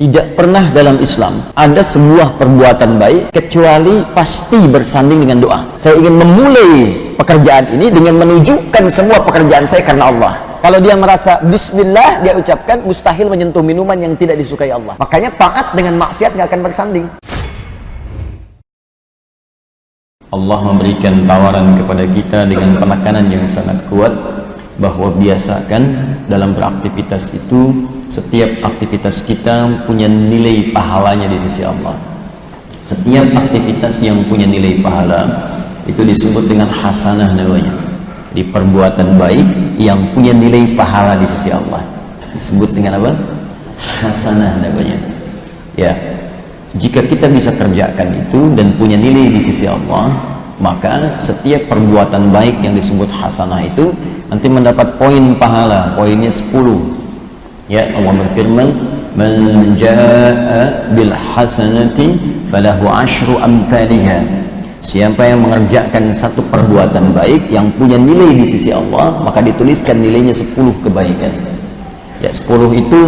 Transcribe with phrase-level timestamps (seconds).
[0.00, 5.60] Tidak pernah dalam Islam ada sebuah perbuatan baik kecuali pasti bersanding dengan doa.
[5.76, 6.72] Saya ingin memulai
[7.20, 10.40] pekerjaan ini dengan menunjukkan semua pekerjaan saya karena Allah.
[10.64, 14.96] Kalau dia merasa bismillah dia ucapkan mustahil menyentuh minuman yang tidak disukai Allah.
[14.96, 17.06] Makanya taat dengan maksiat nggak akan bersanding.
[20.32, 24.16] Allah memberikan tawaran kepada kita dengan penekanan yang sangat kuat
[24.80, 25.92] bahwa biasakan
[26.24, 31.94] dalam beraktivitas itu setiap aktivitas kita punya nilai pahalanya di sisi Allah.
[32.82, 35.30] Setiap aktivitas yang punya nilai pahala
[35.86, 37.70] itu disebut dengan hasanah namanya.
[38.34, 41.86] Di perbuatan baik yang punya nilai pahala di sisi Allah.
[42.34, 43.14] Disebut dengan apa?
[43.80, 44.98] hasanah namanya.
[45.78, 45.94] Ya
[46.76, 50.12] jika kita bisa kerjakan itu dan punya nilai di sisi Allah
[50.60, 53.90] maka setiap perbuatan baik yang disebut hasanah itu
[54.30, 56.99] nanti mendapat poin pahala poinnya 10
[57.70, 58.68] ya Allah berfirman
[59.14, 59.32] man
[59.78, 62.18] jaa bil hasanati
[62.50, 64.26] falahu asyru amthaliha.
[64.80, 70.34] Siapa yang mengerjakan satu perbuatan baik yang punya nilai di sisi Allah maka dituliskan nilainya
[70.34, 70.50] 10
[70.82, 71.30] kebaikan.
[72.18, 73.00] Ya 10 itu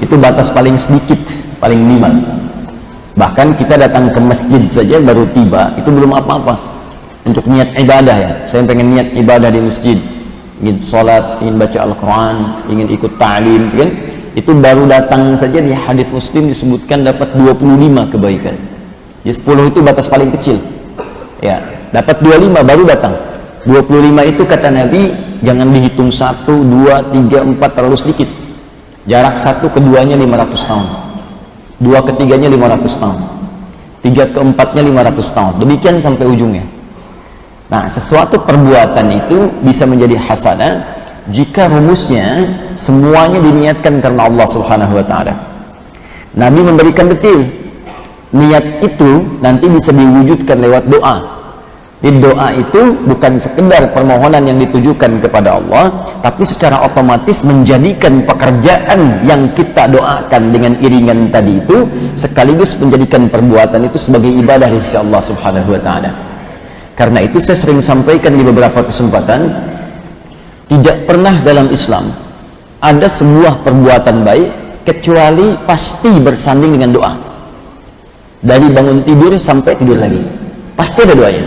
[0.00, 1.20] itu batas paling sedikit
[1.60, 2.16] paling minimal.
[3.12, 6.56] Bahkan kita datang ke masjid saja baru tiba itu belum apa-apa.
[7.28, 8.32] Untuk niat ibadah ya.
[8.48, 9.98] Saya pengen niat ibadah di masjid
[10.62, 12.36] ingin sholat, ingin baca Al-Quran,
[12.70, 13.90] ingin ikut ta'lim, kan?
[14.32, 18.56] Itu baru datang saja di hadis Muslim disebutkan dapat 25 kebaikan.
[19.26, 20.56] Jadi 10 itu batas paling kecil.
[21.42, 23.12] Ya, dapat 25 baru datang.
[23.66, 28.30] 25 itu kata Nabi jangan dihitung 1, 2, 3, 4 terlalu sedikit.
[29.02, 30.86] Jarak satu keduanya 500 tahun.
[31.82, 33.18] Dua ketiganya 500 tahun.
[34.02, 35.52] Tiga keempatnya 500 tahun.
[35.58, 36.62] Demikian sampai ujungnya.
[37.72, 40.84] Nah, sesuatu perbuatan itu bisa menjadi hasanah
[41.32, 45.32] jika rumusnya semuanya diniatkan karena Allah Subhanahu wa taala.
[46.36, 47.48] Nabi memberikan detil.
[48.32, 51.16] Niat itu nanti bisa diwujudkan lewat doa.
[52.00, 59.22] Di doa itu bukan sekedar permohonan yang ditujukan kepada Allah, tapi secara otomatis menjadikan pekerjaan
[59.28, 61.88] yang kita doakan dengan iringan tadi itu
[62.20, 66.31] sekaligus menjadikan perbuatan itu sebagai ibadah di sisi Allah Subhanahu wa taala.
[66.92, 69.48] Karena itu saya sering sampaikan di beberapa kesempatan
[70.68, 72.12] tidak pernah dalam Islam
[72.80, 74.48] ada sebuah perbuatan baik
[74.84, 77.12] kecuali pasti bersanding dengan doa.
[78.42, 80.20] Dari bangun tidur sampai tidur lagi.
[80.74, 81.44] Pasti ada doanya.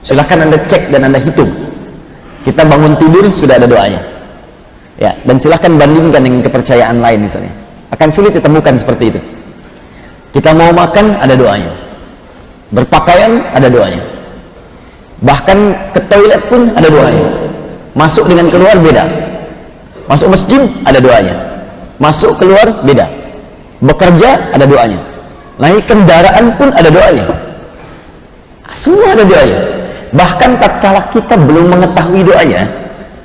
[0.00, 1.52] Silahkan Anda cek dan Anda hitung.
[2.42, 4.00] Kita bangun tidur sudah ada doanya.
[4.98, 7.52] Ya, dan silahkan bandingkan dengan kepercayaan lain misalnya.
[7.92, 9.20] Akan sulit ditemukan seperti itu.
[10.32, 11.70] Kita mau makan ada doanya.
[12.72, 14.17] Berpakaian ada doanya
[15.22, 17.26] bahkan ke toilet pun ada doanya.
[17.94, 19.04] Masuk dengan keluar beda.
[20.06, 21.34] Masuk masjid ada doanya.
[21.98, 23.06] Masuk keluar beda.
[23.82, 24.98] Bekerja ada doanya.
[25.58, 27.26] Naik kendaraan pun ada doanya.
[28.78, 29.58] Semua ada doanya.
[30.14, 32.64] Bahkan tatkala kita belum mengetahui doanya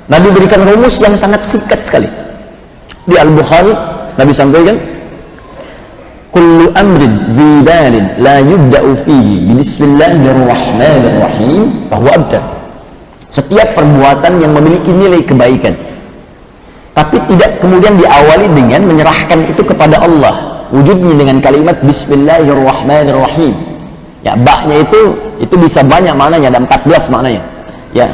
[0.04, 2.08] Nabi berikan rumus yang sangat singkat sekali.
[3.08, 3.72] Di Al-Bukhari
[4.20, 4.76] Nabi sampaikan
[6.74, 12.42] amrin bibalin la yubda'u fihi bismillahirrahmanirrahim bahwa abtar
[13.34, 15.74] setiap perbuatan yang memiliki nilai kebaikan.
[16.94, 20.62] Tapi tidak kemudian diawali dengan menyerahkan itu kepada Allah.
[20.70, 23.54] Wujudnya dengan kalimat bismillahirrahmanirrahim.
[24.22, 27.42] Ya baknya itu itu bisa banyak maknanya ada 14 maknanya.
[27.90, 28.06] Ya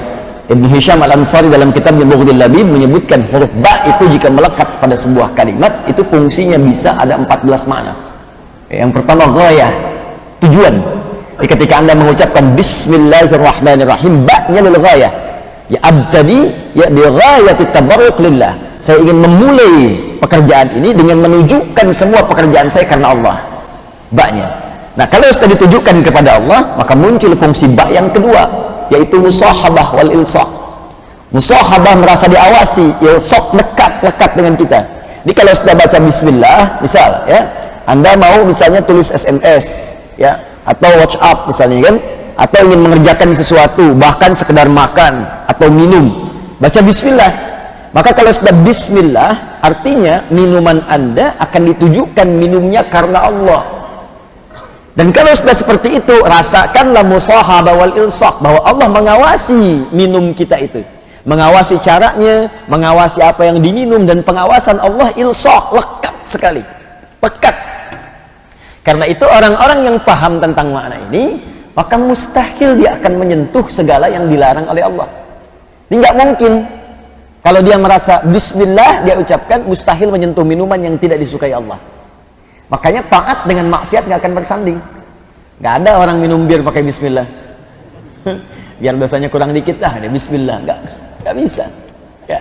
[0.50, 5.31] Ibn Hisham Al-Ansari dalam kitabnya Bughdil Labib menyebutkan huruf ba itu jika melekat pada sebuah
[5.37, 8.09] kalimat itu fungsinya bisa ada 14 makna
[8.71, 9.73] yang pertama ghayah,
[10.47, 10.79] tujuan.
[11.41, 15.13] Jadi ketika Anda mengucapkan bismillahirrahmanirrahim, ba'nya lil ghayah.
[15.71, 18.55] Ya abtadi ya bi ghayati tabarruk lillah.
[18.79, 19.77] Saya ingin memulai
[20.23, 23.37] pekerjaan ini dengan menunjukkan semua pekerjaan saya karena Allah.
[24.15, 24.47] Ba'nya.
[24.99, 28.47] Nah, kalau sudah ditujukan kepada Allah, maka muncul fungsi ba' yang kedua,
[28.91, 30.51] yaitu musahabah wal ilsaq.
[31.31, 34.81] Musahabah merasa diawasi, ilsaq lekat-lekat dengan kita.
[35.23, 37.41] Jadi kalau sudah baca bismillah, misal ya,
[37.91, 41.97] anda mau misalnya tulis SMS ya atau WhatsApp misalnya kan?
[42.39, 46.31] Atau ingin mengerjakan sesuatu bahkan sekedar makan atau minum.
[46.63, 47.51] Baca bismillah.
[47.91, 53.63] Maka kalau sudah bismillah artinya minuman Anda akan ditujukan minumnya karena Allah.
[54.95, 60.87] Dan kalau sudah seperti itu rasakanlah musahabah wal ilsaq bahwa Allah mengawasi minum kita itu.
[61.27, 66.63] Mengawasi caranya mengawasi apa yang diminum dan pengawasan Allah ilsaq lekat sekali.
[67.21, 67.59] Pekat
[68.80, 71.36] karena itu orang-orang yang paham tentang makna ini,
[71.77, 75.09] maka mustahil dia akan menyentuh segala yang dilarang oleh Allah.
[75.92, 76.53] Ini nggak mungkin.
[77.41, 81.80] Kalau dia merasa Bismillah, dia ucapkan mustahil menyentuh minuman yang tidak disukai Allah.
[82.68, 84.78] Makanya taat dengan maksiat nggak akan bersanding.
[85.60, 87.24] Nggak ada orang minum bir pakai bismillah.
[88.80, 90.56] Biar dosanya kurang dikit lah, ada bismillah.
[90.68, 90.78] Nggak,
[91.24, 91.65] nggak bisa.
[92.28, 92.41] Ya.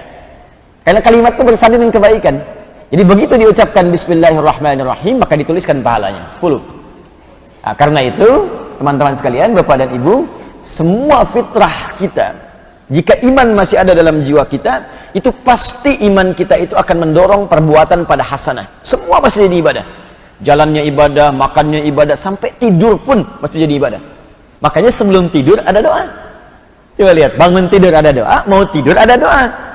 [0.87, 2.35] Karena kalimat itu bersanding dengan kebaikan.
[2.89, 6.25] Jadi begitu diucapkan bismillahirrahmanirrahim, maka dituliskan pahalanya.
[6.33, 6.57] 10.
[7.61, 8.49] Nah, karena itu,
[8.81, 10.25] teman-teman sekalian, Bapak dan Ibu,
[10.65, 12.33] semua fitrah kita,
[12.89, 14.81] jika iman masih ada dalam jiwa kita,
[15.13, 18.65] itu pasti iman kita itu akan mendorong perbuatan pada hasanah.
[18.81, 19.85] Semua pasti jadi ibadah.
[20.41, 24.01] Jalannya ibadah, makannya ibadah, sampai tidur pun pasti jadi ibadah.
[24.65, 26.09] Makanya sebelum tidur ada doa.
[26.97, 29.68] Coba lihat, bangun tidur ada doa, mau tidur ada doa.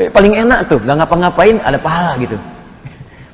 [0.00, 2.40] Eh, paling enak tuh, nggak ngapa-ngapain ada pahala gitu.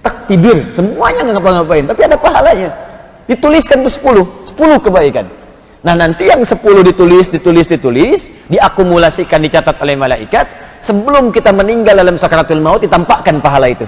[0.03, 2.71] Tak tidur, semuanya nggak ngapa-ngapain, tapi ada pahalanya.
[3.31, 5.27] Dituliskan tuh 10, 10 kebaikan.
[5.87, 10.47] Nah nanti yang 10 ditulis, ditulis, ditulis, diakumulasikan, dicatat oleh malaikat,
[10.83, 13.87] sebelum kita meninggal dalam sakaratul maut, ditampakkan pahala itu.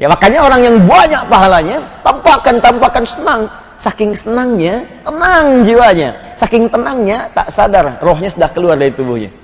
[0.00, 3.44] Ya makanya orang yang banyak pahalanya, tampakkan, tampakkan senang.
[3.76, 6.16] Saking senangnya, tenang jiwanya.
[6.40, 9.43] Saking tenangnya, tak sadar, rohnya sudah keluar dari tubuhnya.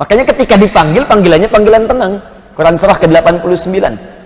[0.00, 2.12] Makanya ketika dipanggil, panggilannya panggilan tenang.
[2.52, 3.76] Quran surah ke-89,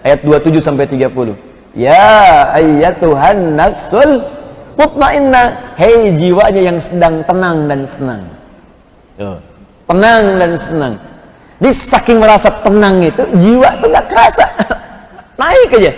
[0.03, 1.35] ayat 27 sampai 30.
[1.77, 4.25] Ya ayyatuhan nafsul
[4.75, 5.75] mutmainna.
[5.77, 8.23] Hei jiwanya yang sedang tenang dan senang.
[9.87, 10.95] Tenang dan senang.
[11.57, 14.45] Di saking merasa tenang itu, jiwa itu nggak kerasa.
[15.41, 15.93] Naik aja.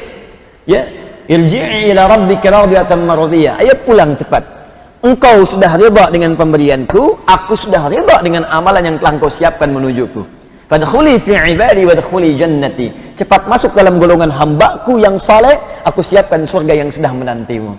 [0.68, 0.82] Ya,
[1.26, 3.58] irji'i ila rabbika radiyatan mardiyah.
[3.62, 4.57] Ayo pulang cepat.
[4.98, 10.26] Engkau sudah riba dengan pemberianku, aku sudah riba dengan amalan yang telah engkau siapkan menujuku.
[10.66, 13.14] Fadkhuli fi ibadi wadkhuli jannati.
[13.14, 15.54] Cepat masuk dalam golongan hambaku yang saleh,
[15.86, 17.78] aku siapkan surga yang sedang menantimu.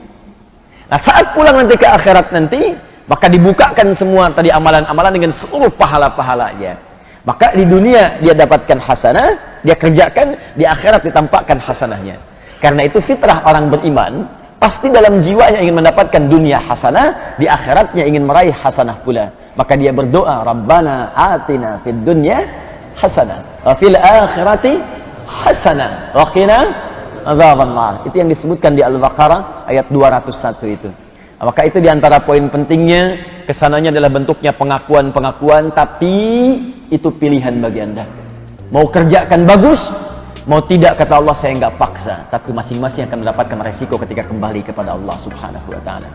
[0.88, 2.72] Nah, saat pulang nanti ke akhirat nanti,
[3.06, 6.80] maka dibukakan semua tadi amalan-amalan dengan seluruh pahala-pahalanya.
[7.28, 12.16] Maka di dunia dia dapatkan hasanah, dia kerjakan, di akhirat ditampakkan hasanahnya.
[12.64, 14.24] Karena itu fitrah orang beriman,
[14.60, 19.32] pasti dalam jiwanya ingin mendapatkan dunia hasanah, di akhiratnya ingin meraih hasanah pula.
[19.56, 22.44] Maka dia berdoa, Rabbana atina fid dunya
[23.00, 24.76] hasanah, wa fil akhirati
[25.26, 26.70] hasanah, wa qina
[27.24, 27.96] adzaban nar.
[28.04, 30.90] Itu yang disebutkan di Al-Baqarah ayat 201 itu.
[31.40, 33.16] Maka itu di antara poin pentingnya,
[33.48, 36.16] ke sananya adalah bentuknya pengakuan-pengakuan, tapi
[36.92, 38.04] itu pilihan bagi anda.
[38.70, 39.88] Mau kerjakan bagus,
[40.48, 44.96] mau tidak kata Allah saya nggak paksa, tapi masing-masing akan mendapatkan resiko ketika kembali kepada
[44.96, 46.10] Allah Subhanahu wa taala.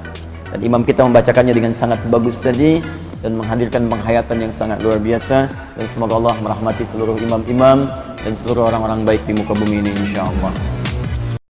[0.55, 2.79] Dan imam kita membacakannya dengan sangat bagus tadi
[3.21, 7.91] dan menghadirkan penghayatan yang sangat luar biasa dan semoga Allah merahmati seluruh imam-imam
[8.23, 10.84] dan seluruh orang-orang baik di muka bumi ini insyaallah.